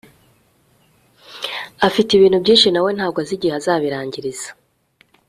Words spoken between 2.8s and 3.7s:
ntago azi igihe